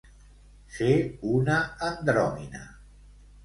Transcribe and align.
Ser 0.77 0.89
una 1.41 1.59
andròmina. 1.91 2.67